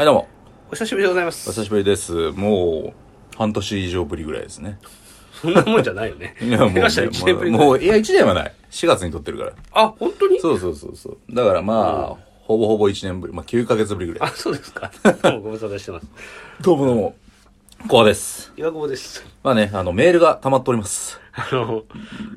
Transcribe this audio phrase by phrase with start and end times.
[0.00, 0.28] はい、どうも。
[0.70, 1.52] お久しぶりでございまおす。
[1.52, 2.30] 久しぶりです。
[2.30, 2.94] も
[3.34, 4.78] う、半年以上ぶりぐらいですね。
[5.42, 6.36] そんなもんじゃないよね。
[6.40, 8.52] いや、もう、下手したら一年ぶりぐらいもう、いや、1年はない。
[8.70, 9.52] 4月に撮ってるから。
[9.72, 10.40] あ、本当に？
[10.40, 11.18] そうそうそうそう。
[11.34, 13.34] だからまあ、ほぼほぼ1年ぶり。
[13.34, 14.32] まあ、9ヶ月ぶりぐらあ、い。
[14.36, 14.90] そうですか。
[15.22, 16.06] どうもご無沙汰してます。
[16.62, 17.16] どうもどうも。
[17.86, 18.54] コアです。
[18.56, 19.22] 岩久保です。
[19.42, 21.20] まあね、あの、メールが溜まっております。
[21.34, 21.84] あの、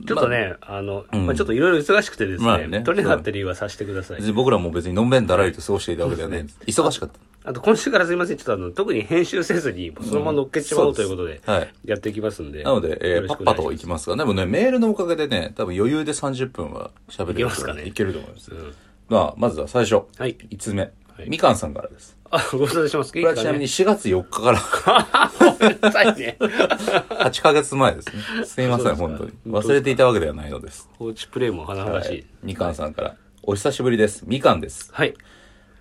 [0.05, 4.25] ちょっとね、あの、うんまあちょっといろいろ忙しくてですね、まあね取れなかった理由はさせてください別。
[4.27, 6.45] に僕らも別にのんべんだらりと過ごしていたわけではない。
[6.68, 7.32] 忙しかった。
[7.45, 11.73] あと今週からすいません、ちょっとあの、特に編集せずに、そのまま乗っけちまおうということで、はい。
[11.85, 12.63] やっていきますんで。
[12.63, 18.51] なので、えー、パッパといきまますが、でもね、メールのおかげでね、多分余裕で30分は喋れるいけますかねいけると思います。
[18.51, 18.73] うん。
[19.09, 20.03] まあ、まずは最初。
[20.17, 20.35] はい。
[20.35, 20.81] 5つ目。
[20.81, 20.87] は
[21.23, 22.17] いみかんさんからです。
[22.31, 23.13] あ、ご無沙汰してます。
[23.13, 26.37] これはちなみに4月4日からごめんなさいね。
[26.41, 28.45] 8ヶ月前ですね。
[28.45, 29.31] すいません、本当に。
[29.45, 30.89] 忘れていたわけではないのです。
[30.98, 32.09] 放置プレイも華々しい。
[32.09, 32.25] はい。
[32.41, 33.15] みかんさんから。
[33.43, 34.23] お久しぶりです。
[34.25, 34.89] みかんです。
[34.91, 35.13] はい。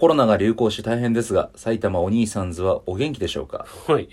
[0.03, 3.67] コロナが流行し大変ですが、埼玉お兄さんずはお元気でしょうか？
[3.87, 4.09] はい。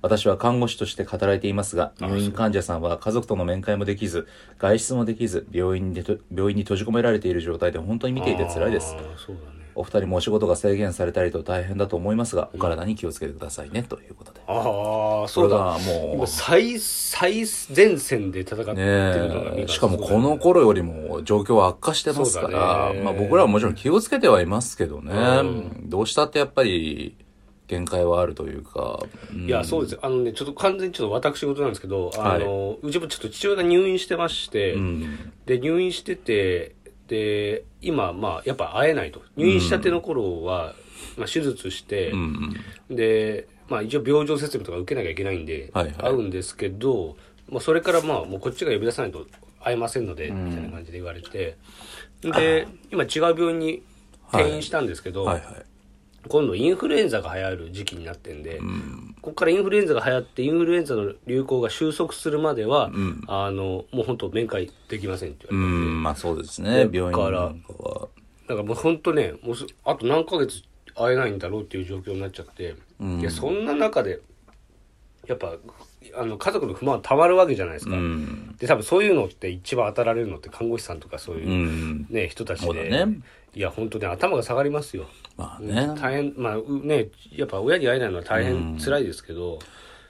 [0.00, 4.26] 私は看護師として働いていますが、入院患者さんは家族との面会もできず、
[4.58, 9.00] 外出もできず、病院でと病院に閉じ込められている状態で本当に見ていて辛いですあ。
[9.00, 9.61] ーそうだね。
[9.74, 14.40] お二人もお仕事が制限されたりと大変だと思いますが、お体に気をつけてくださいね、ということで。
[14.46, 15.56] ああ、そうだ。
[15.56, 23.00] これがもう今最、最前線で戦ってるのがねしかもこの頃よりも状況は悪化してますから、ね。
[23.02, 27.16] まあ僕らはもちろん気をつけてはいますけどね、うどうしたってやっぱり
[27.72, 29.46] 限界はあるというか、うん。
[29.46, 29.92] いや、そうです。
[29.92, 30.00] よ。
[30.02, 36.74] あのね、ちょっと完全にちょっと私事なんですけど、あの、うちもちょっと父親が入院してまして、うん、で、入院してて、
[37.12, 39.20] で、今、まあ、やっぱ会えないと。
[39.36, 40.74] 入院したての頃は、
[41.18, 42.56] まあ、手術して、うん、
[42.88, 45.94] で、まあ、一応病状説明とか受けなきゃいけないんで、はいはい。
[45.94, 47.18] 会うんですけど、
[47.50, 49.26] まあ、それからまあ、もうこっちが呼び出さないと
[49.60, 51.58] 会えませんので、みたいな感じで言われて、
[52.22, 53.82] で、今違う病院に
[54.28, 55.44] 転院したんですけど、はいはい。
[56.28, 58.60] 今度インフルエンザが流行る時期になってんで、
[59.20, 62.90] ここからインフルエンザが流行って、インフルエンザの流行が収束するまでは、
[63.26, 68.08] あの、もう本当面会できませんってう言われて、ん、まあそうですね、だ病院からなんかは。
[68.48, 70.62] だからもう本当ね、もうすあと何ヶ月
[70.94, 74.20] 会えないんだろうっていう状況になっちゃって、いや、そんな中で、
[75.26, 75.54] やっぱ、
[76.14, 77.96] あの、家族の不満はたまるわけじゃないですか。
[77.96, 83.20] うん、で、多分そういうのって一番当たられるのって看護師さんとかそういうう、ん、ね、人たちで、ね
[83.54, 85.06] いや、本当ね、頭が下がりますよ。
[85.36, 85.88] まあね。
[86.00, 89.58] 大変、まあうね、やっぱ親に会えないのは大変辛いですけど、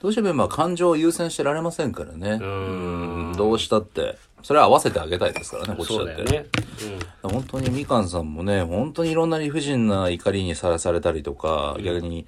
[0.00, 2.36] どうしてもまあ感情を優先してられませんからね。
[2.36, 4.16] んうんどうしたって。
[4.42, 6.16] それは合わせてあげたいですからね、こっちだって。
[6.16, 6.48] そうだよね。
[7.22, 12.26] 本当にみかんさんもね、本当にいろんな理不尽な怒りにさらされたりとか、逆に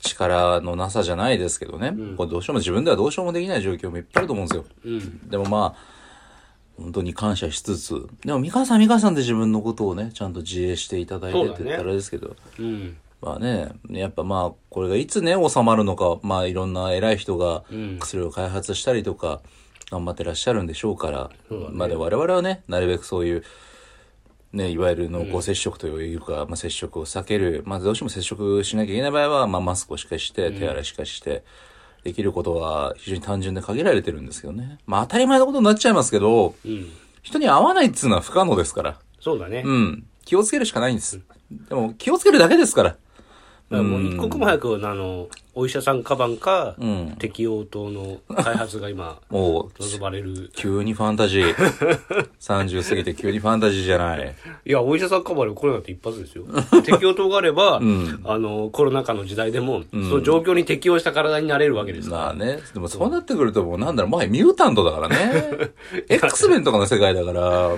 [0.00, 4.64] 力のなさじゃないですけどね、これどうしても自分ではどうしようもできない状況もいっぱいあると思うんですよ。
[4.84, 4.92] うん。
[4.92, 5.28] うん。
[5.28, 5.93] でもまあ、
[6.76, 12.96] 本当に感謝しつつ、でもみかんさんみかんさんで自分のことをね、ちゃんと自衛していただいてって言ったらですけど、うん。
[13.20, 17.98] まあね、やっぱまあ、これがいつね、収まるのか、まあいろんな偉い人がうん。
[17.98, 19.40] 薬を開発したりとか、
[19.90, 21.72] 頑張ってらっしゃるんでしょうから、そうだね。
[21.74, 23.44] まあで我々はね、なるべくそういう、
[24.52, 31.44] ね、いわゆる濃厚接触というか、まあ接触を避ける、まあどうしても接触しなきゃいけない場合は、まあマスクをしっかりして、手洗いしっかりして、
[32.04, 34.78] できることは非常に単純で限られてるんですけどね。
[34.86, 36.88] まあ当たり前のことになっちゃいますけど、うん。
[37.22, 38.98] 人に会わないっつうのは不可能ですから。
[39.18, 39.62] そうだね。
[39.64, 40.06] うん。
[40.26, 41.20] 気をつけるしかないんです。
[41.50, 42.96] でも気をつけるだけですから。
[43.70, 50.50] だからもう一刻も早く、あの、お医者さんカバンか、ん適応灯の開発が今、もう、望まれる。
[50.54, 51.54] 急にファンタジー。
[52.40, 54.34] 30過ぎて急にファンタジーじゃない。
[54.66, 56.44] いや、お医者さんカバンでコロナって一発ですよ。
[56.84, 57.80] 適応灯があれば、
[58.24, 62.22] あの、コロナ禍の時代でも、その状況に適応した体になれるわけですから。
[62.24, 62.58] まあね。
[62.74, 65.70] でもそうなってくるともうなんだろう、もはやミュータントだからね。
[66.10, 67.70] X メンとかの世界だから。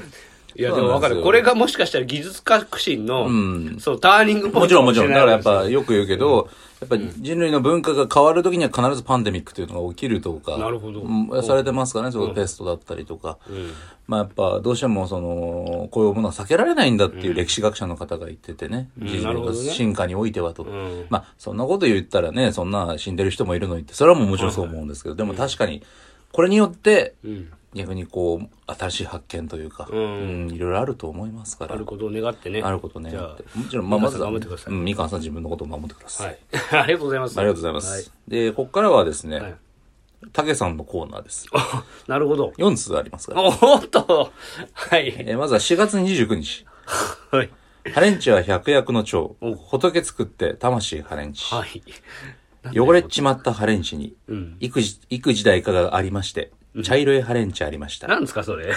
[0.59, 1.23] いや、でもわかる。
[1.23, 5.09] これがもしかしたら技術革新の、んそう、ターニングポイントもちろんもちろん。
[5.09, 6.49] だからやっぱよく言うけど、
[6.81, 10.59] やっぱ人類の文化が変わるときには必ずパンデミックというのが起きるとか。
[10.59, 13.39] なるほどうんされてますからね、そのペストだったりとか。
[13.49, 13.75] ですよ。
[14.07, 18.89] まあやっぱどうしてもその、こういうものは避けられないんだっていう歴史学者の方が言っててね。
[18.99, 20.65] ん人類の進化においてはと。
[20.65, 25.83] んまあそんなこと言ったらね、そんな死んでる人もいるのにって、それはもうもちろんそう思うんですけど、でも確かに、
[26.33, 27.31] これによって、うん。
[27.31, 27.53] うん。
[27.77, 31.75] 逆にこう、新しい発見というか、うんうんいろいろあると思いますから。
[31.75, 32.63] あることを願ってね。
[32.63, 33.11] あることね。
[33.11, 36.27] じゃあ、もちろん、まあ、まずは、うん、みかんさん自分のことを守ってください。
[36.27, 36.39] はい。
[36.83, 37.39] ありがとうございます。
[37.39, 37.93] ありがとうございます。
[37.93, 38.31] はい。
[38.31, 39.55] で、ここからはですね、はい
[40.33, 41.47] たけさんのコーナーです。
[41.53, 42.53] あ なるほど。
[42.57, 43.43] 4通ありますから。
[43.43, 44.33] おーっと
[44.73, 45.15] はい。
[45.19, 46.67] えーまずは4月29日。
[47.31, 47.51] はい。
[47.93, 49.55] ハレンチは百薬の長お。
[49.55, 51.45] 仏作って魂ハレンチ。
[51.55, 51.83] はい。
[52.75, 54.57] 汚れちまったハレンチに、うん。
[54.61, 56.51] 幾時、幾時代かがありまして、
[56.83, 58.09] 茶色いハレンチありました。
[58.09, 58.67] なんですか、それ？
[58.67, 58.69] え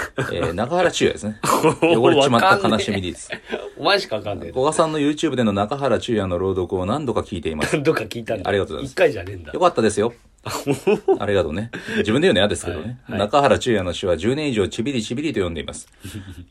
[0.42, 1.40] ー、中原中也ですね。
[1.82, 3.30] 汚れちまった悲しみです。
[3.78, 7.80] お前しかわかんね古賀さんの YouTube での中原中也の朗読を何度か聞いていますえ。。
[7.80, 8.50] どっか聞いたんだ。
[8.50, 9.60] ありがとうございます一回じゃねえんだよ。
[9.60, 10.14] かったですよ。
[11.20, 11.70] ありがとうね。
[11.98, 13.00] 自分で言うの嫌ですけどね。
[13.04, 15.88] はいはい中原中也の詩は10年以上ちびりちびりと読んでいます。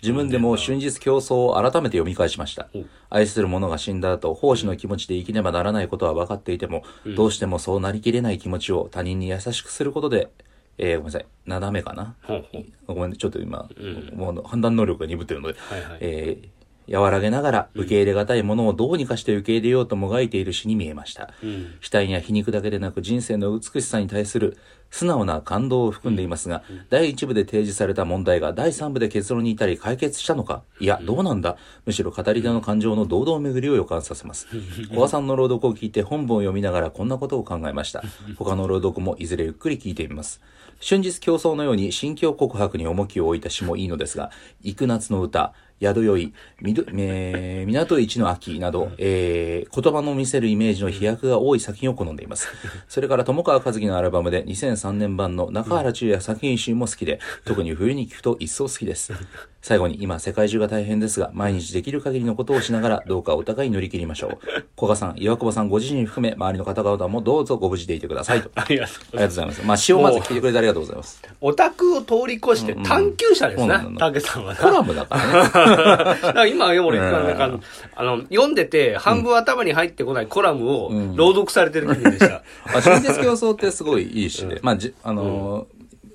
[0.02, 2.68] 自分でも春日競争を改めて読み返しました。
[3.08, 6.82] 愛する者が死んだ後、奉仕の気持ちで生きねばならないことは分かっていても、
[7.16, 10.28] どうしてもそうなりきれない気持ちを他人に優しくすることで、
[10.78, 11.26] えーごめんなさい。
[11.46, 12.14] なだめかな？
[12.86, 13.68] ごめんね、ちょっと今、
[14.14, 16.48] もう判断能力が鈍ってるので、はいはいえー
[16.90, 21.24] 和らげながら受け入れがたいものをどうにかして受け入れようともがいている詩に見えました。
[21.44, 24.56] ん悲嘆や皮肉だけでなく人生の美しさに対する
[24.90, 30.62] 素直な感動を含んでいますが、第一部で提示された問題が第三部で結論に至り解決したのか？
[30.80, 31.58] いや、どうなんだ？
[31.84, 34.46] むしろ語り手の感情の堂々巡りを予感させます。
[34.90, 38.02] 小賀さんの朗読を聞いて本文を読みながらこんなことを考えました。
[38.38, 40.40] 他の朗読もいずれゆっくり聞いてみます。
[40.80, 44.30] 瞬日競争のように心境告白に重きを置いた詩もいいのですが、
[44.62, 52.48] 幾夏の歌、宿酔い、みどえー港一の秋など、えー言葉の見せるイメージの飛躍が多い作品を好んでいます。
[52.88, 59.12] それから、友川和樹のアルバムで2003年版の中原中也作品集も好きで、特に冬に聞くと一層好きです。
[59.60, 64.38] 最後に、今世界中が大変ですが、毎日できる限りのことをしながら、どうかお互い乗り切りましょう。
[64.76, 68.50] 古賀さん、岩久保さんご自身含め、周りの方々もどうぞご無事でいてくださいと。
[68.54, 69.62] あ ありがとうりがとうございます。
[69.66, 71.22] まあ、詩をまず聞いてくれてありがとうございます。
[71.40, 74.60] オタクを通り越して探求者ですなそうなん、だたけさんはな。
[74.60, 75.67] コラムだからね。
[75.76, 77.60] だから今、俺、うんなんか、
[77.96, 82.42] あの、読んでて、半分頭に入ってこないコラムを朗読されてる気分でした。
[82.66, 85.66] あ、春節競争ってすごいいい詩で、まあ、じ、あの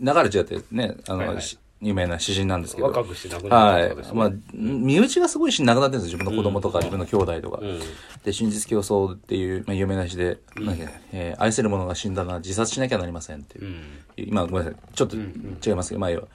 [0.01, 2.87] ー、流れ違ってね、あの、はいはいし有名な詩人なんですけど。
[2.87, 4.13] 若くして亡くなはいったとかです。
[4.13, 6.17] ねまあ、身内がすごい詩に亡くなってるんですよ。
[6.17, 7.57] 自分の子供とか、自分の兄弟とか。
[7.57, 7.61] ん
[8.23, 10.77] で、春日競争っていう、まあ、有名な詩で、なん
[11.11, 13.75] えー愛する者が死んだな、自殺しなきゃなりませんっていう。
[14.15, 14.75] 今、ごめんなさい。
[14.95, 16.27] ちょっと違いますけど、まあ、要は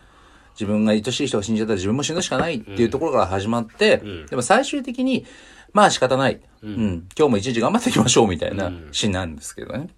[0.58, 5.24] 自分が愛しい人が死んじゃったら自分も死ぬしかないっていうところから始まって、でも最終的に、
[5.72, 6.40] まあ仕方ない。
[6.62, 7.06] うん。
[7.16, 9.88] 今日も一日頑張っていきましょうみたいな詩なんですけどね。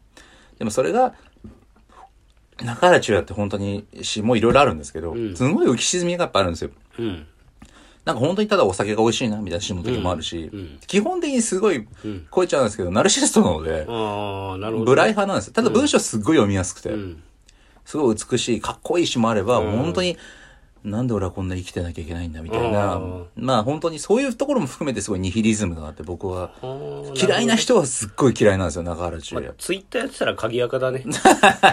[0.59, 1.15] でもそれが、
[2.63, 6.71] 中原中也って本当に詩もいろいろあるんですけど、すごい浮き沈みがやっぱあるんですよ。
[6.99, 7.27] うん。
[8.05, 10.51] なんか本当にただお酒が美味しいなみたいな詩の時もあるし、
[10.87, 11.87] 基本的にすごい
[12.35, 14.85] 超えちゃうんですけど、ナルシストなので、ああ、なるほど。
[14.91, 15.53] ブライ派なんですよ。
[15.55, 17.23] ただ文章すっごい読みやすくて、ん
[17.85, 20.17] すごい美しい、かっこいい詩もあれば、本当に、
[20.85, 26.53] なんで俺はこんな生きてなきゃいけないんだみたいなうん、まあ本当にそういうところも含めてすごいニヒリズムがあって、僕は
[27.15, 29.53] 嫌いな人はすっごい嫌いなんですよ、中原中也。
[29.59, 31.05] ツイッターやってたら鍵垢だね。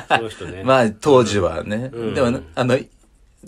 [0.10, 0.64] その人ね。
[0.64, 1.90] まあ当時はね。
[1.94, 2.78] うんでもね、あの、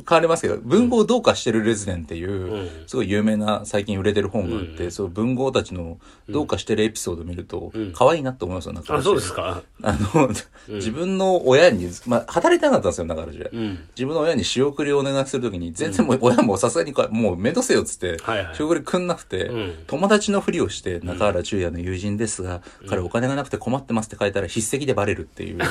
[0.08, 2.70] 変わりますけど、文豪をどうかしてるレズデンっていう、うん。
[2.88, 5.98] すごい有名な最近売れてる本があって、そう文豪たちの
[6.30, 9.62] どうかしてるエピソードを見ると、可愛いなって思いますよ、中あ、原そうですか？
[9.82, 10.30] あの、
[10.68, 13.50] 自分の親に、まあ、働いてなかったんですよ、中原中也。
[13.54, 13.80] うん。
[13.96, 25.60] 自分の親に仕送りをお願いするときに、全然もう親もさすがにか、もうめんどせよっつってはいはい、仕送りくんなくてうん、友達のふりをして、中原中也の友人ですが、彼お金がなくて困ってますって書いたら筆跡でバレるっていう。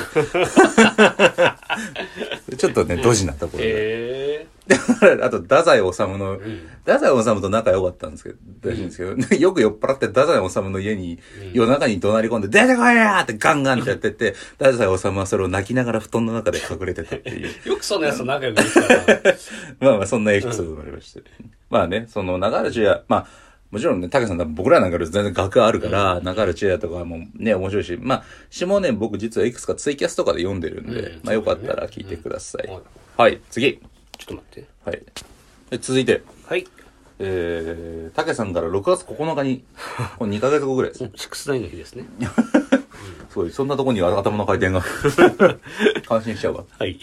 [2.57, 3.69] ちょっとね、ドジなところで。
[4.29, 4.47] え
[5.21, 6.39] あと、太宰治の、
[6.85, 11.19] 太宰治と仲良かったんですけど、らしいんですけど、よく酔っ払って太宰治の家に、
[11.53, 17.47] 夜中に怒鳴り込んで、出てこいやーってガンガンってやってて、太宰治はそれを泣きながら布団の中で隠れてたっていう。
[17.47, 18.87] ー、 よくそんなやつと仲良くできたな。
[19.79, 21.23] まあまあ、そんなエピソードがありまして。
[21.69, 23.27] まあね、その、中原中也、まあ、
[23.71, 32.67] もちろんね、竹さん僕らなんかより全然学あるから、中原中也とかもね、面白いし、まあ、詩もね、僕実はいくつかツイキャスとかで読んでるんで、うんまあよかったら聞いてください。
[32.67, 32.83] うんはい
[33.19, 33.81] はい、次。
[34.19, 34.67] ちょっと待って。
[34.85, 35.01] はい。
[35.71, 36.67] で続いて、はい。
[37.21, 39.63] えー、竹さんから6月9日に、
[40.17, 41.11] これ2ヶ月後ぐらいですね。
[41.15, 42.05] シックスナインの日ですね。
[43.29, 44.81] すごい、そんなとこに頭の回転が。
[46.07, 46.63] 感心しちゃうわ。
[46.77, 46.99] はい。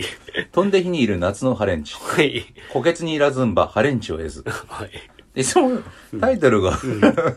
[0.53, 1.95] 飛んで火にいる夏のハレンチ。
[1.95, 2.47] はい。
[2.73, 4.43] 虎穴にいらずんば、ハレンチを得ず。
[4.69, 4.91] はい。
[5.41, 5.71] いつも
[6.19, 6.79] タイトルが、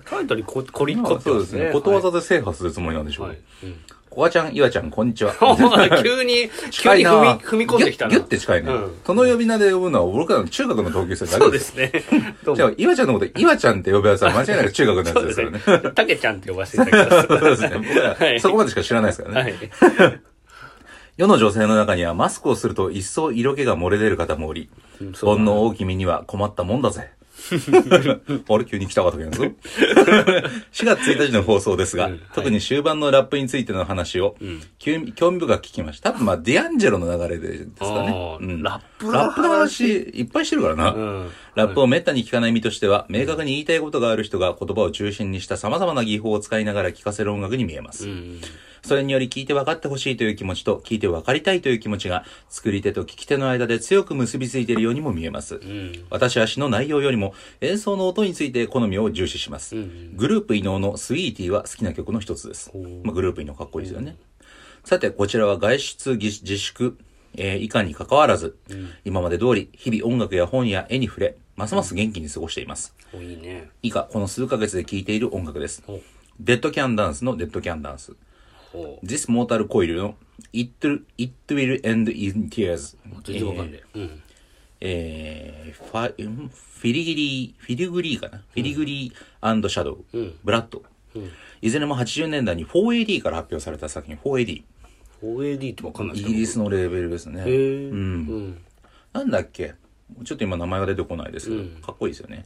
[0.05, 1.24] タイトルにこ、 こりっこまあって。
[1.25, 1.71] そうですすね。
[1.71, 3.27] ことわざで制覇するつもりなんでしょう。
[3.27, 3.38] はい。
[3.63, 3.75] うん。
[4.10, 5.34] こがちゃん、いわちゃん、こんにちは。
[6.01, 8.12] 急に、急に近いな踏み、踏み込んできたな。
[8.12, 8.72] ギュッて近いね。
[8.72, 11.92] うんその呼び名で呼ぶのは僕らの中学の同級生だけそうですね。
[12.56, 12.72] じゃあ、。
[12.75, 15.84] いわちゃんのこと、いわちゃんって呼ぶやつは間違いなく中学のやつでですすからね。
[15.84, 15.92] ね。
[15.92, 17.28] たけちゃんって呼ばせていただきます。
[17.28, 17.72] そうですね。
[17.78, 19.56] 僕ら、はいそこまでしか知らないですからね。
[19.80, 20.22] はい。
[21.18, 25.12] 世の女性の中にはマスクをすると一層色気が漏れ出る方もおり、煩
[25.46, 27.12] 悩大き身には困ったもんだぜ。
[28.50, 28.65] あれ？
[28.65, 29.55] 急に来たかったけど4
[30.86, 36.12] 月1日の放送ですが、うんはい特に終盤のラップについての話を、ん興味深く聞きました。
[36.12, 38.43] 多分まあ、ディアンジェロの流れでですかねあ。
[38.43, 40.91] ーラップのラップの話いっぱいしてるからな。
[40.91, 48.08] うんラップをめったに聞かない身としては、明確に言いたいことがある人が言葉を中心にした様々な技法を使いながら聞かせる音楽に見えます。
[48.08, 48.41] うん。
[48.83, 55.55] それにより聞いて分かってほしいという気持ちと、聞いて分かりたいという気持ちが、作り手と聞き手の間で強く結びついているようにも見えます。
[55.55, 56.05] うん。
[56.09, 59.75] 私は詩の内容よりも演奏の音について好みを重視します。
[59.75, 62.71] んグループ異能のスイーティーは好きな曲の一つです。
[63.03, 64.15] まあ、グループ異能かっこいいですよね。
[64.83, 66.98] さて、こちらは外出自自粛、
[67.38, 68.57] えー以下に関わらず、
[69.05, 72.95] 今まで通り日々音楽や本や絵に触れ、ますます元気に過ごしています。
[73.13, 73.69] おいいね。
[73.83, 75.83] 以下、この数ヶ月で聴いている音楽です。
[76.39, 78.15] デッドキャンダンスのデッドキャンダンス。
[78.71, 80.15] ほ This Mortal Coil の
[80.53, 82.95] It, It Will End in Tears。
[82.97, 83.21] う。
[83.23, 83.81] 全然わかんない。
[83.95, 84.21] うん。
[84.81, 90.83] えー、ファ、んフィリギリー、フィリグリーかな、フィリグリーシャドウ、うんブラッド、
[91.61, 94.63] いずれも80年代に 4AD から発表された作品、4AD。
[95.21, 97.43] 4AD ってわかんないイギリスのレーベルですね。
[97.45, 97.89] へえ。
[97.89, 97.97] うん。
[97.97, 98.01] う
[98.38, 98.57] ん。
[99.11, 99.73] なんだっけ？
[100.23, 102.45] ちょっと今名前が出てこないですけど、うんかっこいいですよね。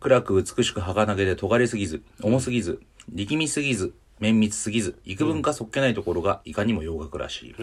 [0.00, 2.80] 暗く美しく儚げで尖りすぎず、重すぎず、
[3.12, 7.54] 力みすぎず、綿密すぎず、幾分かそっけないところがいかにも洋楽らしい。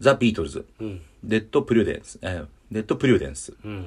[0.00, 1.00] ザ・ビートルズ、うん。
[1.22, 3.86] デッド・プリュデンス、えーデッド・プリュデンス、うん。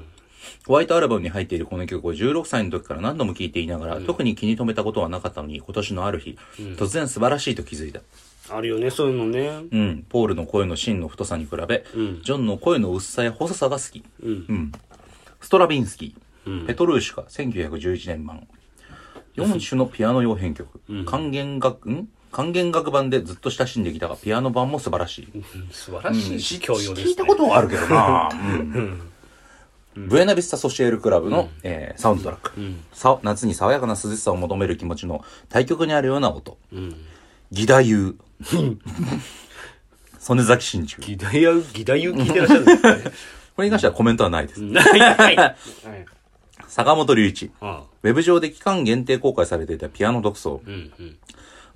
[0.65, 6.38] ホワイトアルバムに入っているこの曲を16歳の時から何度も聴いていながら、特に気に留めたことはなかったのに、今年のある日、
[6.77, 8.01] 突然素晴らしいと気づいた。
[8.50, 9.50] あるよね、そういうのね。
[9.72, 10.06] うん。
[10.08, 14.03] ポールの声の芯の太さに比べ、うんジョンの声の薄さや細さが好き。
[14.24, 14.46] うん。
[14.48, 14.72] うん。
[15.41, 18.48] ストラビンスキー、うんペトルーシュカ、1911年版。
[19.38, 20.82] 4種のピアノ用編曲。
[21.06, 22.10] 管弦楽、ん？
[22.32, 25.44] 管弦楽版でずっと親しんできたが、ピアノ版も素晴らしい。
[25.72, 27.03] 素晴らしいし、教養です、ね。
[27.03, 29.01] 聞いたことはあるけどな、うん
[29.96, 32.51] ブエナビスタソシエルクラブの、えーサウンドトラック、
[33.24, 36.60] 夏に爽やかな涼しさを求める気持ちの対極にあるような音。
[36.72, 36.96] うん。
[37.51, 38.13] 義太夫。
[40.20, 41.01] 曽根崎真珠。
[41.03, 43.12] ギダヤ、ギダユ聞いてらっしゃるんですね。
[43.56, 44.62] これに関してはコメントはないです。
[44.70, 45.58] はい、はい。
[46.60, 46.66] はい。
[46.68, 47.52] 坂本龍一。
[47.62, 47.84] ああ。
[48.04, 50.62] ウェブ上で期間限定公開されていたピアノ独奏。
[50.66, 51.18] うん、うん。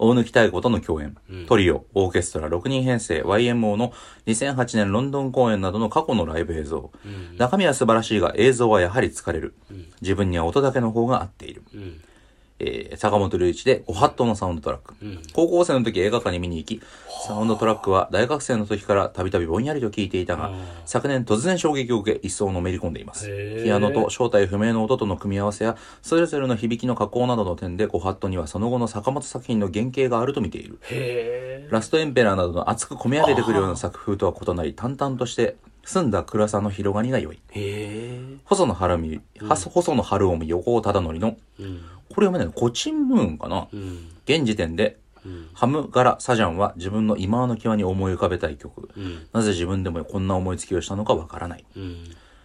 [0.01, 1.15] 大貫妙子との共演、
[1.47, 3.93] トリオ、オーケストラ6人編成 YMO の
[4.25, 6.91] 2008年ロンドン公演などの過去のライブ映像。
[7.37, 9.53] 中身は素晴らしいが映像はやはり疲れる。
[10.01, 11.61] 自分には音だけの方が合っている。
[11.75, 12.01] うん。
[12.63, 14.93] えー坂本龍一でご法度のサウンドトラック。
[15.03, 16.81] ん高校生の時映画館に見に行き、
[17.27, 20.53] サウンドトラックは大学生の時からたびたびぼんやりと聞いていたが、
[20.85, 23.27] 昨年突然衝撃を受け一層のめり込んでいます
[23.63, 30.79] ピアノと正体不明の音との組み合わせや、それぞれの響きの加工などの点でご法度にはその後の坂本作品の原型があると見ている。
[31.71, 37.39] ラストエンペラーなどの熱く込み上げてくるような作風とは異なり、淡々として、澄んだ暗さの広がりが良い。
[38.45, 41.81] 細野晴臣、は細野晴臣横尾忠則の、うん。
[42.11, 42.53] これ読めないの？
[42.53, 44.09] コチンムーンかな、うん。
[44.25, 45.49] 現時点で、うん。
[45.53, 48.89] ハムガラ・サジャンは自分の今の際に思い浮かべたい曲。
[48.95, 49.27] うん。
[49.33, 51.65] なぜ自分でもこんな思いつきをしたのかわからない。
[51.75, 52.03] うん。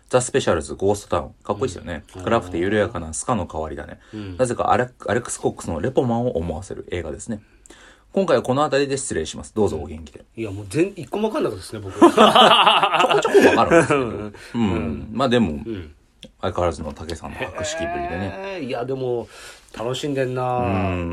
[0.09, 1.31] ザ・スペシャルズ・ゴーストタウン。
[1.43, 2.05] かっこいいですよね。
[2.23, 3.99] 暗くて緩やかなスカの代わりだね。
[4.17, 7.41] んなぜかアレアレックス・コックスのレポマンを思わせる映画ですね。
[8.13, 9.53] 今回はこの辺りで失礼します。
[9.55, 10.25] どうぞお元気で。
[10.37, 11.93] いや、もう全、一個もわかんなかったですね、僕。
[12.01, 12.21] ちょこちょ
[13.51, 14.61] こわかるんですけど。
[14.65, 15.09] うん。
[15.13, 15.91] まあでも、ん
[16.47, 18.35] 相変わらずの武さんの博識ぶりでね。
[18.39, 19.29] えーいや、でも、
[19.77, 20.63] 楽しんでんなう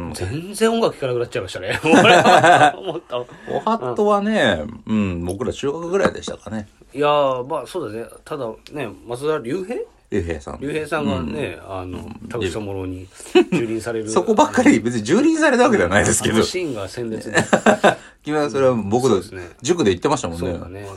[0.09, 1.79] ん全然音楽聴かなくなっちゃいましたね。
[1.83, 3.17] 俺は思った。
[3.17, 3.23] お
[3.59, 6.69] はっとはね、うん、僕ら中学ぐらいでしたかね。
[6.93, 8.05] いやー、まあそうだね。
[8.23, 9.79] ただね、松田龍平
[10.13, 10.59] 竜兵さん。
[10.61, 14.09] 龍平さんがね、あの、田口智郎に蹂躙される。
[14.11, 16.45] そこばっかり別に蹂躙されたわけではないですけどあの。
[16.45, 17.37] シーンが鮮烈で。
[18.23, 19.21] 君はそれは僕の
[19.61, 20.51] 塾で言ってましたもんね。
[20.51, 20.87] そうだね。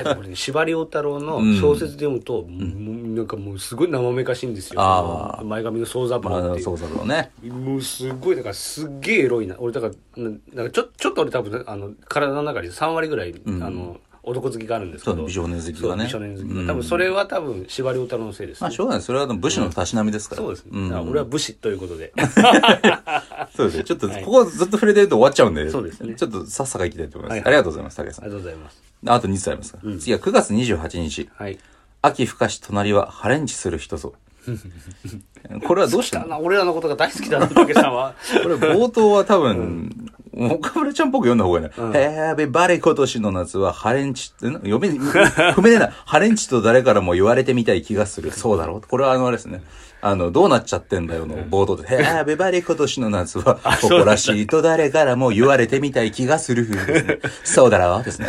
[0.00, 4.80] いや、これね、司馬遼太郎の小説で読むと、もうなんかもうすごい生めかしいんですよ。
[4.80, 7.06] あ前髪の宗三まあ、郎っていう。
[7.08, 7.30] ね。
[7.50, 9.56] もうすごい、だからすっげえエロいな。
[9.58, 13.96] 俺、だから、ななんかちょ、ちょっと俺多分、あの、体の中で3割ぐらい、あの、
[14.28, 15.24] 男好きがあるんですけど。
[15.24, 16.60] 美少年好きがね美少年好きが。
[16.60, 19.02] うん多分それは多分、司馬遼太郎のせいです、まあ、しょうがない。
[19.02, 20.42] それは武士のたしなみですから。
[20.42, 20.94] そうですね。
[20.94, 22.12] 俺は武士ということで。
[23.56, 23.84] そうですね。
[23.84, 25.70] ちょっと、ここずっと触れてると終わっちゃうんで。
[25.70, 27.38] そうですねちょっとさっさか行きたいと思います。
[27.38, 28.24] はいありがとうございます、竹さん。
[28.24, 28.82] ありがとうございます。
[29.06, 31.28] あと2つありますか、次は9月28日。
[31.34, 31.58] はい。
[32.00, 34.14] 秋深し隣はハレンチする人ぞ。
[35.66, 38.14] これはどうした俺らのことが大好きだな、竹さんは。
[38.42, 41.70] これ冒頭は多分、岡村ちゃんっぽく読んだ方がいいな。
[41.98, 45.90] へーバレ今年の夏はハレンチって、ん読め、 踏めねえな。
[46.06, 48.30] ハレンチと誰からも言われてみたい気がする。
[48.30, 49.62] そうだろうこれはあのあれですね。
[50.00, 51.88] あの、どうなっちゃってんだよの冒頭で。
[51.88, 56.68] へーバレ今年の夏は誇らしいと誰からも言われてみたい気がする。
[56.70, 58.28] ね そうだろうですね。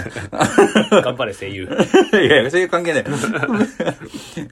[0.89, 1.69] 頑張れ、声優。
[2.13, 3.05] いやいや、そういう関係ない。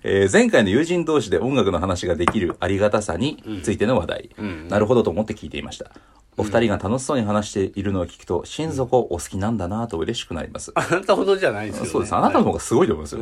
[0.03, 4.29] えー前回の友人同士で音楽の話ができるありがたさについての話題。
[4.69, 5.91] なるほどと思って聞いていました。
[6.37, 10.71] お二人が楽しそうに話しているのを聞くと、心底お好きなんだなと嬉しくなります。
[10.75, 11.89] あなたほどじゃないですよ、ね。
[11.89, 12.15] そうです。
[12.15, 13.21] あなたの方がすごいと思いますよ。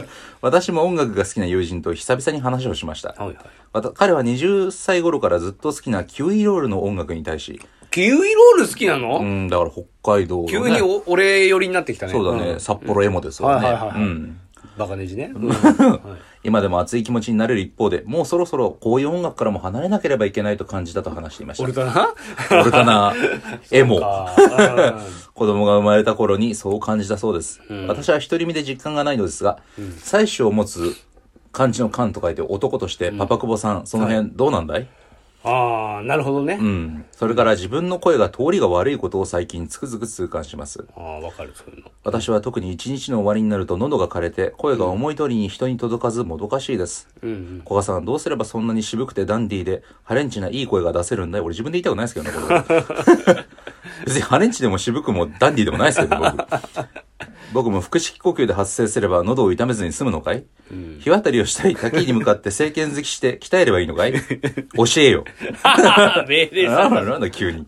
[0.40, 3.10] 私も音楽が好きな友人と久々に話をしました。
[3.10, 3.36] はいはい。
[3.72, 9.82] また彼は20歳頃からずっと好きなキウイロールの音楽に対し、キウイロール好きなの、うん、だから北
[10.14, 10.50] 海道の、ね。
[10.50, 12.12] 急にお俺寄りになってきたね。
[12.12, 13.54] そうだね、ん札幌エモですよね。
[13.56, 14.40] はいはいはいはいうん。
[14.78, 15.30] バカネジね。
[15.36, 21.64] うんはい今でも熱い気持ちになれる一方で、もうそろそろこういう音楽からも離れなければいけないと感じたと話していました。
[21.64, 22.14] 俺だな？
[22.60, 23.12] オルタナ、
[23.72, 24.00] エモ。
[25.34, 27.60] 子供が生まれた頃にそう感じたそうです。
[27.88, 29.58] 私は独り身で実感がないのですが、
[30.02, 30.94] 妻子を持つ
[31.52, 34.86] 漢字の漢と書いて男として、パパ久保さん、その辺どうなんだい？
[35.44, 36.58] ああ、なるほどね。
[36.58, 37.04] うん。
[37.12, 40.86] それから自分の声が通りが悪いことを最近つくづく痛感します。
[40.96, 41.90] ああ、わかる、そういうの。
[42.02, 47.08] 私は特に一日の終わりになると喉が枯れて、声が思い通りに人に届かずもどかしいです。
[47.22, 47.62] うんうん。
[47.62, 52.72] 古賀さん、どうすればそんなに渋くてダンディーで、ハレンチないい声が出せるんだい俺自分で言いたくないですけどね、こ
[53.32, 53.44] れ。
[54.04, 56.36] 別にハレンチでも渋くもダンディーでもないですけど、僕。
[57.52, 60.44] 僕も腹式呼吸で発声すれば喉を痛めずに済むのかい、
[60.98, 64.12] 日渡りをしたい滝に向かって政権好きして鍛えればいいのかい？
[64.74, 65.24] 教えよ。
[66.28, 67.64] 命令さなんだなんだ急に。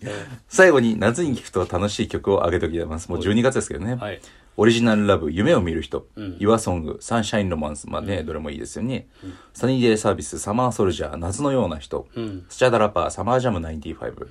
[0.48, 3.08] 最後に夏に聴くと楽しい曲をあげときます。
[3.08, 3.94] もう12月ですけどね。
[3.94, 4.20] はい。
[4.58, 6.06] オリジナルラブ、夢を見る人、
[6.38, 9.06] ユアソング、サンシャインロマンス、まあね、どれもいいですよね。
[9.52, 12.06] サニーデイサービス、サマーソルジャー、夏のような人、
[12.48, 14.28] スチャダラパー、サマージャム95、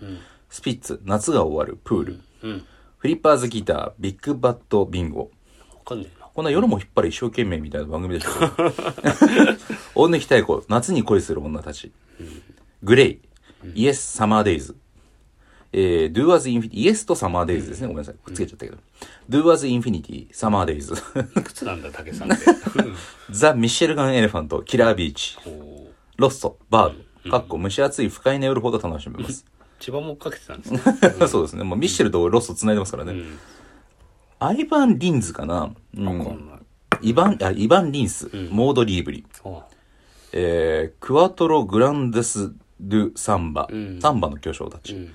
[0.50, 2.66] スピッツ、夏が終わる、プール、うん。
[2.98, 5.20] フリッパーズギター、ビッグバットビンゴ。
[5.22, 5.28] わ
[5.86, 6.26] かんねえな。
[6.34, 8.30] こんな夜も引っ張る一生懸命みたいな番組 でしょ。
[9.94, 11.92] 大貫太鼓、夏に恋する女たち。
[12.84, 13.20] グレイ、
[13.76, 14.76] イエス、サマーデイズ。
[15.78, 17.88] えー、Do as Infinity、イエスとサマーデイズですね。
[17.88, 18.16] ごめんなさい。
[18.24, 18.78] くっつけちゃったけど。
[19.30, 20.94] Do as Infinity、サマーデイズ。
[20.94, 22.46] いくつなんだ、 竹さんって。
[23.30, 25.38] ザ・ミッシェルガン・エレファント、キラービーチ。
[25.46, 26.94] おロスト、バー
[27.26, 27.32] ド。
[27.32, 29.46] かっこ蒸し暑い不快な夜ほど楽しめます。
[29.80, 30.80] 千葉もかけてたんですね。
[31.28, 31.66] そうですね。
[31.66, 33.12] もうミッシェルとロスト繋いでますからね。
[33.12, 33.38] ん
[34.40, 36.62] アイバン・リンズかな、うん。
[37.02, 39.26] イバン、あ、イバン・リンス、モード・リーブリ。
[39.44, 39.66] あ
[40.32, 45.14] えー、クワトロ・グランデス・ドゥ・サンバ、んサンバの巨匠たち、ん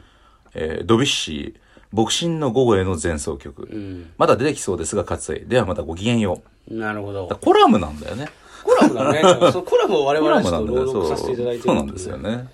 [0.54, 1.61] えードビュッシー、
[1.92, 5.47] 牧神の午後への前奏曲、んまだ出てきそうですが割愛。
[5.47, 6.75] ではまたごきげんよう。
[6.78, 7.37] なるほどだ。
[7.37, 8.28] コラムなんだよね。
[8.62, 9.21] コラムだね。
[9.64, 10.50] コラムを我コ々はち。
[10.66, 12.16] 朗読させていただいてそうなんですよ。
[12.19, 12.49] ね。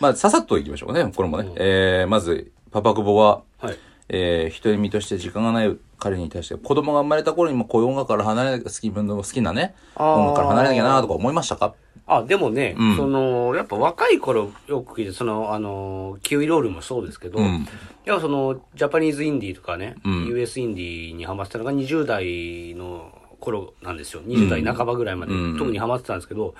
[0.00, 1.50] まあ、ささっといきましょうかね、これもね。
[1.56, 3.76] えー、まず、パパ久保は、はい。
[4.10, 11.74] えー、独り身として時間がない彼に対して、子供が生まれた頃にもこういう音楽から離れなきゃ、好き、自分の好きなね、音楽から離れなきゃなとか思いましたか？
[12.06, 12.96] あ、でもね、うん。
[12.96, 17.66] その、やっぱ若い頃よく聞いて、その、あの、キウイロールもそうですけど、うん。
[18.06, 20.26] やっぱその、ジャパニーズインディーとかね、うん。
[20.26, 24.22] US インディーにハマってたのが20代の頃なんですよ。
[24.22, 25.58] 20代半ばぐらいまで、うん。
[25.58, 26.54] 特にハマってたんですけど、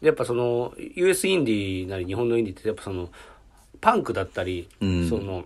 [0.00, 3.10] やっぱその、US インディーなり日本のインディーって、やっぱその、
[3.82, 5.08] パンクだったり、うん。
[5.08, 5.44] その、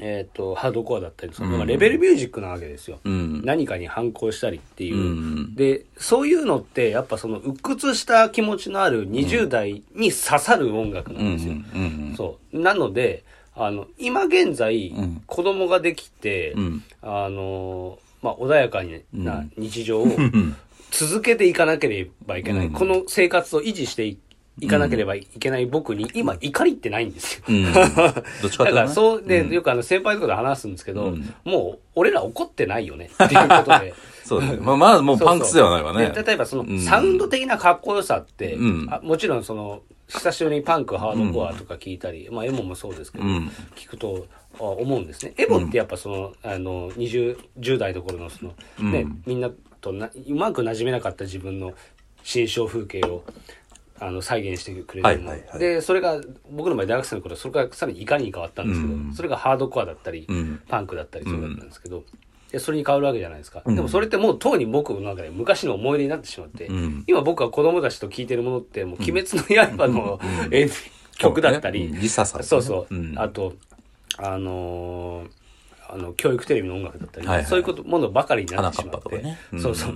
[0.00, 2.98] えっ、と、ハードコアだったり、その、レベルミュージックなわけですよ。
[3.04, 3.42] うん。
[3.44, 5.54] 何かに反抗したりっていう、うん。
[5.54, 11.60] でそういうのってやっぱその鬱屈した気持ちのある20代に刺さる音楽なうんんですよ、うん。
[11.82, 12.14] うん。
[12.16, 12.58] そう。
[12.60, 15.22] なのであの今現在、ん。
[15.26, 16.84] 子供ができて、うん。
[17.00, 18.82] あのまあ、穏やか
[19.12, 20.56] な日常をん。
[20.90, 22.72] 続けていかなければいけない、うん。
[22.72, 24.18] この生活を維持してい
[24.58, 27.72] いかなければいけない僕に今怒りってないんですよ、うん。
[27.74, 28.70] どっちかっていうとね。
[28.70, 29.50] だからそうで、ん。
[29.50, 31.34] よくあの先輩とかで話すんですけど、うん。
[31.44, 33.94] もう俺ら怒ってないよねっていうことで。
[34.24, 34.58] そうだね。
[34.60, 36.10] まあ、まあ、もうパンクスではないわね。
[36.10, 36.80] で例えばその、うん。
[36.80, 38.88] サウンド的なかっこよさって、うん。
[38.90, 43.50] あもちろんその久しぶりにパンクハードコアとか聞いたり、まあエモもそうですけど、うん。
[43.74, 44.26] 聞くと
[44.58, 45.34] あ思うんですね。
[45.36, 48.54] エモってやっぱその、あの 20, 10代の頃のその、
[48.90, 49.22] ねうん。
[49.26, 51.74] みんなとなうまく馴染めなかった自分の
[52.22, 53.22] 心象風景を
[53.98, 55.58] あの再現してくれるもの、はいはいはい。
[55.58, 59.14] でそれが僕の場合大学生の頃それからさらに怒りに変わったんですけど、うん。
[59.14, 60.60] それがハードコアだったり、うん。
[60.68, 62.04] パンクだったりそうだったんですけど、
[62.50, 67.04] でそれに変わるわけじゃないですか、でもそれってもうとうに僕の中で昔の思い出になってしまって、うん。
[67.06, 70.68] 今僕は子供たちと聴いてるものってもう「鬼滅の刃の」え
[71.18, 72.00] 曲だったり、うん。
[72.00, 72.46] リサさんね。
[72.46, 73.18] そうそう、うん。
[73.18, 73.54] あと
[74.18, 75.45] あのー
[75.88, 77.46] あの教育テレビの音楽だったり、はいはい。
[77.46, 79.38] そういうことものばかりになってしまって、ね。
[79.52, 79.60] うん。
[79.60, 79.94] そうそう。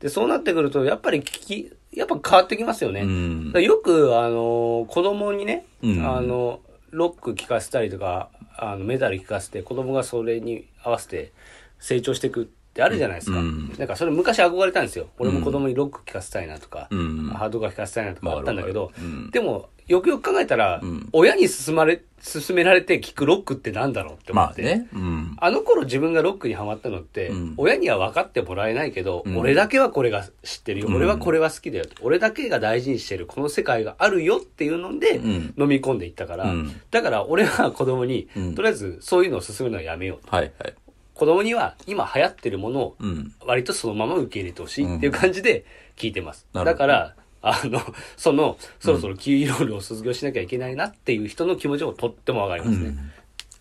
[0.00, 3.52] でそうなってくるとやっぱり聞きやっぱ変わってきますよね、うん。
[3.62, 6.06] よくあの子供にね、うん。
[6.06, 11.32] あのロック聴かせたりとかあのメタル聴かせて子供がそれに合わせて
[11.78, 13.74] 成長していくってあるじゃないですか、うん。
[13.78, 15.08] なんかそれ昔憧れたんですよ。
[15.18, 17.28] 俺も子供にロック聴かせたいなとか、うん。
[17.28, 19.30] ハードコア聴かせたいなとかあったんだけど、うん。
[19.30, 21.08] でもよくよく考えたら、ん。
[21.12, 24.88] 親に勧まれ勧められて聴くロックってなんだろうって思って、まあね。
[24.94, 25.36] うん。
[25.38, 27.54] あの頃自分がロックにハマったのって、うん。
[27.58, 29.36] 親には分かってもらえないけど、ん。
[29.36, 30.94] 俺だけはこれが知ってるよ、うん。
[30.94, 33.26] 俺はこれは好きだよ、俺だけが大事にしてる。
[33.26, 35.54] この世界があるよっていうので、うん。
[35.58, 36.80] 飲み込んでいったから、うん。
[36.90, 38.54] だから俺は子供に、うん。
[38.54, 40.34] とりあえずそういうのを勧めるのはやめようと。
[40.34, 40.74] はいはい。
[41.22, 43.32] 子供には今流行ってるものをうん。
[43.46, 46.48] 割とそのまま受け入れてほしいっていう感じで聞いてます。
[46.52, 47.80] なるほどだから、あの、
[48.16, 52.96] その、そろそろキウイロールを卒業しなきゃいけないなっていう人の気持ちもとってもわかりますね。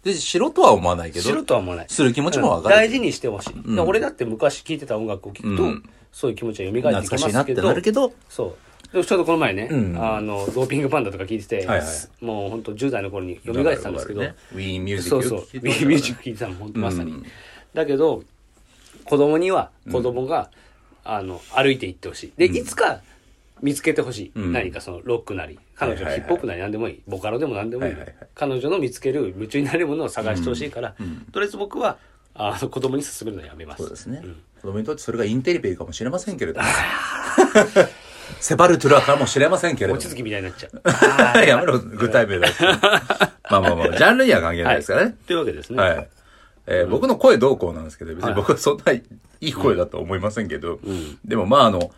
[0.03, 1.85] で、しろとは思わないけど、しろとは思わない。
[1.87, 2.75] する気持ちもわかる。
[2.75, 3.75] 大事にしてほしい。
[3.75, 8.91] で俺だって昔聴いてた音楽を聴くと、うんそういう気持ちは蘇ってき懐かしいなってますけど、なるけど、そう。
[8.91, 11.67] でもちょうどこの前ね、うんあの、ドーピングパンダとか聞いてて、
[12.19, 17.23] もう本当10代の頃に蘇ってたんですけど、ね、ウィーンミュージックそうそう、ミュージック聞いてたの、本当まさに。
[17.73, 18.23] だけど、
[19.05, 20.49] 子供には子供が、
[21.03, 22.33] あの、歩いていってほしい。
[22.37, 23.01] で、いつか
[23.61, 24.31] 見つけてほしい。
[24.35, 27.01] うん何かそのロックなり、彼女はいはいはいヒップホップなり何でもいい。
[27.07, 27.91] ボカロでも何でもいい。
[27.91, 31.97] はいはいはい彼女の見つける夢中になれるものを探してほしいから、うんとりあえず僕は、
[32.33, 33.83] あの、子供に勧めるのやめます。
[33.83, 36.67] そうですね、ん子供にとってそれがインテリペイかもしれませんけれども。
[38.39, 40.07] セバルトゥラかもしれませんけれども落。
[40.07, 40.69] ち着きみたいになっちゃ
[41.43, 41.43] う。
[41.45, 42.55] やめろ、具体名だし。
[42.63, 45.15] まあまあまあ、ジャンルには関係ないですからね。
[45.27, 45.81] というわけですね。
[45.81, 46.09] はい。
[46.67, 49.03] えー僕の声どうこうなんですけど、別はいに僕はそんない
[49.41, 50.79] い声だとは思いませんけど、ん
[51.25, 51.91] でもまああの、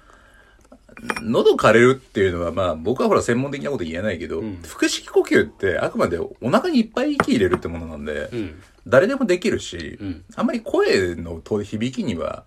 [1.21, 8.61] 喉枯れるっていうのはまあ僕はほら専門的なこと言えないけど、ん腹式呼吸ってあくまでお腹にいっぱい息入れるってものなんで、うん。
[8.87, 12.43] 誰でもできるし、うんあんまり声の響きには。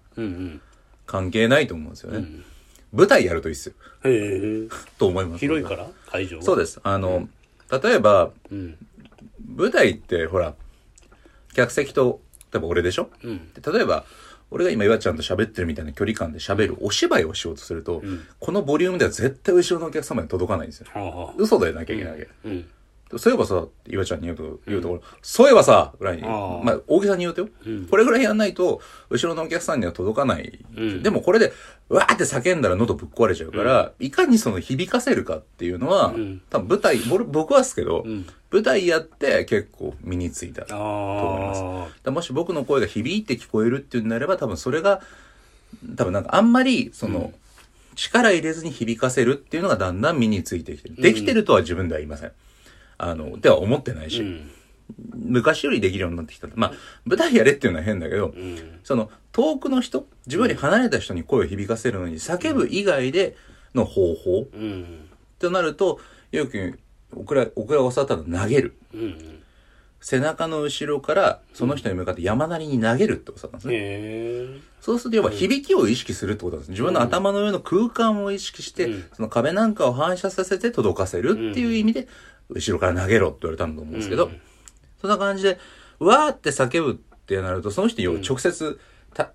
[1.06, 2.18] 関係ないと思うんですよね。
[2.18, 2.44] ん
[2.92, 3.74] 舞台やるといいっすよ。
[4.98, 5.40] と思います。
[5.40, 5.86] 広いから？
[6.10, 6.80] 会場でそうです。
[6.82, 7.28] あの、
[7.82, 8.32] 例えば。
[9.56, 10.54] 舞台ってほら、
[11.56, 12.20] 客席と、
[12.52, 13.08] 例えば俺でしょ？
[13.24, 13.52] うん。
[13.54, 14.04] で例えば、
[14.50, 20.86] 俺が今岩ちゃんと喋ってるみたいな距離感で喋るお芝居をしようとすると、んこのボリュームでは絶対後ろのお客様に届かないんですよ。
[20.92, 21.34] はあはあ。
[21.36, 22.28] 嘘でなきゃいけないわけ。
[22.44, 22.68] うん。
[23.18, 30.64] そういえばさ、岩ちゃんに言うと、言うところ、そういえばさ、ぐらいに、あーまあ、大げさに言うとよ、うんこれぐらいやんないと、後ろのお客さんには届かない。
[30.76, 31.52] うんでもこれで、
[31.88, 40.62] わーって叫んだら喉ぶっ壊れちゃうから、いかにその響かせるかっていうのは、ん多分舞台、僕僕はですけど、ん舞台やって結構身についた。
[40.62, 45.02] だかあ思いますもし僕の声が響いて聞こえるっていうんであれば、多分それが、
[45.96, 47.34] 多分なんかあんまり、その、
[47.96, 50.96] 力入れずに響かせるっていうのがだんだん身についてきてる。
[50.96, 52.32] できてるとは自分では言いません。
[52.96, 54.22] あの、では思ってないし。
[54.22, 54.50] うん。
[55.14, 56.48] 昔よりできるようになってきた。
[56.54, 56.72] まあ、
[57.04, 58.56] 舞台やれっていうのは変だけど、うん。
[58.82, 63.36] そその、遠くの人、自分より離れた人に声を響かせるのに、叫ぶ以外で
[63.74, 65.08] の方法うん。
[65.38, 66.00] となると、
[66.32, 66.78] よく、
[67.16, 68.76] オクラ、オクラを教わったら投げる。
[68.94, 69.42] うん。
[70.00, 73.74] 背中の後ろから、その人に向かって山なりに投げるってことなんですね。
[73.74, 74.60] へえ。
[74.80, 76.70] そうすると、要は響きを意識するってことなんです。
[76.70, 82.08] 自分の頭の上の空間を意識して、うんその壁なんかを反射させて届かせるっていう意味で、
[82.50, 84.40] 後ろから投げろって言われたんだと思うんですけど、うん
[85.00, 85.58] そんな感じで、
[85.98, 86.94] わーって叫ぶっ
[87.26, 88.80] てなると、その人に直接、た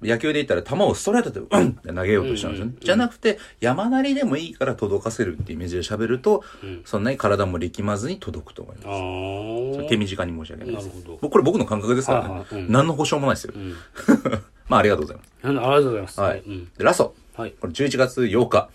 [0.01, 2.73] 野球で言ったら球をストレートでうんって投げようとしたんですよね。
[2.75, 9.89] うんじゃなくて、山なりでもいいから届かせるってイメージで喋ると、んそんなに体も力まずに届くと思います。
[9.89, 10.87] 手短に申し訳ないです。
[10.87, 12.45] なるほど僕これ僕の感覚ですからね。
[12.51, 13.53] うん何の保証もないですよ。
[13.55, 13.75] うん。
[14.67, 15.29] まあありがとうございます。
[15.43, 16.21] ありがとうございます。
[16.21, 16.43] はい。
[16.77, 17.15] ラスト。
[17.35, 17.51] はい。
[17.59, 18.69] これ11月8日。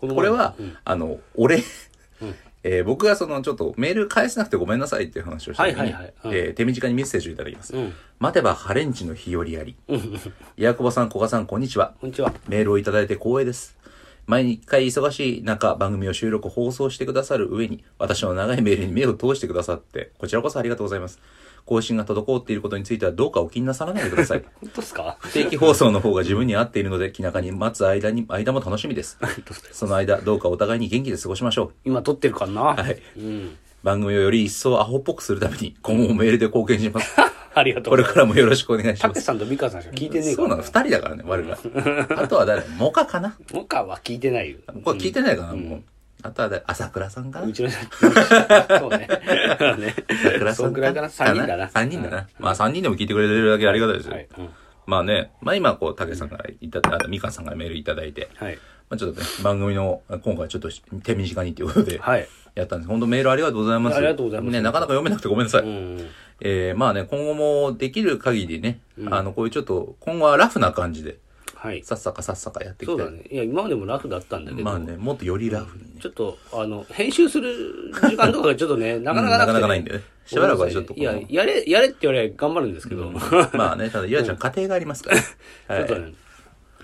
[0.00, 1.62] おこれは、うんあの、俺、ん
[2.62, 7.74] えー僕がその、ちょっとメール返せなくてごめんなさいっていう話をした時に、はいはいはいうんえー手短にメッセージをいただきます。
[7.76, 7.92] うん。
[8.18, 9.76] 待てばハレンチの日和あり。
[9.88, 10.20] うん。
[10.56, 11.94] ヤコバさん、古賀さん、こんにちは。
[12.00, 12.32] こんにちは。
[12.48, 13.78] メールをいただいて光栄です。
[14.26, 21.18] 毎回忙しい中、番組を収録、放送してくださる上に、私の長いメールに目を通してくださって、こちらこそありがとうございます。
[21.64, 24.44] 更新が滞っていることについてはどうかお気になさらないでください。
[24.60, 25.16] 本当ですか？
[25.20, 29.18] 不定期放送の方が自分に合っているので、気長に待つ間に、間も楽しみです。
[29.72, 32.62] その間、どうかお互いに元気で過ごしましょ今撮ってるかな？
[32.62, 33.00] はい。
[33.16, 33.46] うん。
[33.46, 33.50] う。
[33.82, 37.16] 番組をより一層アホっぽくするために、今後もメールで貢献します。
[37.52, 37.96] ありがとうこ。
[37.96, 39.00] れからもよろしくお願いします。
[39.02, 40.44] たけさんと美香さんしか聞いてねえから。
[40.44, 41.58] そうなの、二人だからね、我ら。
[42.22, 43.36] あとは誰モカかな？
[43.52, 44.58] モカは聞いてないよ。
[44.84, 45.82] これ聞いてないかな、もう。
[46.22, 47.46] あとは誰朝倉さんかな？
[47.46, 49.08] うちの、そうね。
[49.78, 49.94] ね。
[50.08, 51.68] 朝倉さんそんくらいかな ?3 人だな。
[51.68, 52.28] 三人だな。
[52.38, 54.14] まあ三人でも聞いてくれてるだけありがたいですよ。
[54.14, 54.28] はい。
[54.38, 54.48] うん
[54.86, 58.56] まあね、まあ今こう、竹さんからいただいた、みかんさんからメールいただいて、はい。
[58.88, 60.68] まあちょっとね、番組の、今回ちょっと
[61.04, 62.26] 手短にということで、はい。
[62.56, 62.88] やったんです。
[62.88, 63.98] 本当メールありがとうございます。
[63.98, 65.62] ありがとうございますね、なかなか読めなくてごめんなさい。
[65.62, 66.08] うん。
[66.40, 68.80] えー、まあね、今後もできる限りね、
[69.10, 71.18] あの、こういうちょっと、今後はラフな感じで、
[71.54, 71.84] はい。
[71.84, 73.06] さっさかさっさかやっていきたい。
[73.06, 73.22] そうだね。
[73.30, 74.64] いや、今までもラフだったんだけど。
[74.64, 75.78] まあね、もっとよりラフ。
[76.00, 80.02] ちょっと、あの、編集する時間とかがちょっとね、 なかなかなくて、なかなかないんでね。
[80.26, 83.10] しばらくはちょっといや、やれ、やれって言われ頑張るんですけど、
[83.54, 85.10] まあね、ただ、ゆあちゃん家庭がありますか
[85.68, 85.76] ら。
[85.76, 86.12] ちょっとね、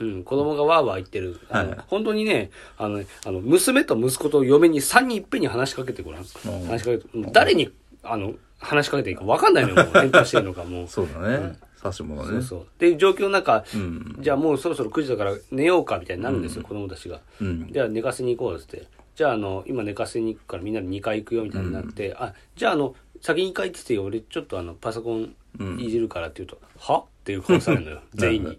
[0.00, 1.40] うん、子供がわーわー言ってる。
[1.48, 6.24] あのはい本当にね、あのね、あの、娘と息子と嫁に3人いっぺんに話しかけてごらん。
[6.24, 7.70] 話しかけて、誰に、
[8.02, 10.88] あの、話しかけていいか分かんないのよ、もう 返答してるのか、もう。
[10.88, 11.57] そうだね。
[11.83, 12.31] さしものね。
[12.31, 12.61] そうそう。
[12.62, 17.20] っていう状況の中、んじゃあもうそろそろ9時だから寝ようかみたいになるんですよ、子供たちが。
[17.40, 18.87] うんじゃあ寝かせに行こうっつって。
[19.16, 25.35] じゃああの、今寝かせに行くからみんなで2回行くよみたいになって、あ、じゃああの、先に2回っててよ、俺ちょっとあの、パソコン
[25.79, 26.98] いじるからって言うと、は？
[26.98, 28.59] っていう顔されるのよ、 全員に。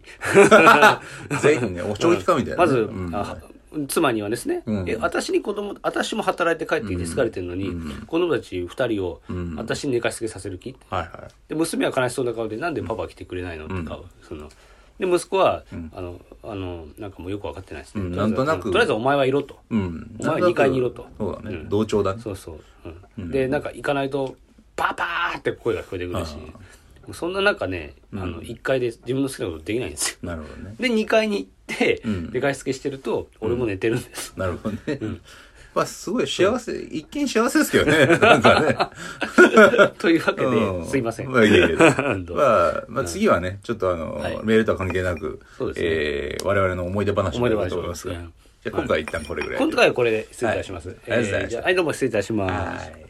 [1.41, 2.65] 全員ね、お長期間みたいなね。
[2.65, 3.15] まず、うん。
[3.15, 3.37] あ
[3.87, 4.89] 妻にはですね、うん。
[4.89, 7.71] え私に子供私も働いて帰ってきて疲れてるのに、
[8.07, 9.21] 子供たち2人を
[9.55, 11.31] 私に寝かしつけさせる気、はいはい。
[11.49, 14.49] で娘は悲しそうな顔で「なんでパパ来てくれないの?」って顔、その
[14.99, 18.71] で息子は、あのあのなんかもうよく分かってないですね、なんとなく。
[18.71, 20.15] とりあえずお前はいろと、うん。
[20.19, 21.55] お前は2階にいろとそうだね。
[21.55, 21.69] うん。
[21.69, 22.15] 同調だ。
[22.15, 22.21] ね。
[22.21, 22.59] そうそう、
[23.17, 23.31] うん。
[23.31, 24.35] でなんか行かないと
[24.75, 26.35] パパーって声が聞こえてくるし。
[27.13, 30.29] そんな中ねあの1階で自分の好きなことできないんですよ。
[30.29, 30.75] なるほどね。
[30.77, 32.31] で2階に行ってん。
[32.33, 34.99] 寝かしつけしてると俺も寝てるんです、なるほどね。
[35.77, 38.07] まあ、すごい幸せ、一見幸せですけどね。
[38.17, 38.75] なんかね。
[39.99, 40.85] というわけで、うん。
[40.85, 41.75] すいません、まあ、いえいえ。
[42.33, 44.39] まあ、まあ、次はね、ちょっとあの、はい。
[44.43, 45.85] メールとは関係なく、そうですね。
[45.87, 48.09] えー我々の思い出話をと思います。
[48.09, 48.19] じゃ
[48.67, 49.59] あ今回は一旦これぐらい。
[49.59, 50.97] 今回はこれで失礼いたします、はい。
[50.97, 52.89] ありがとうございましはいどうも失礼いたします。
[52.89, 53.06] はい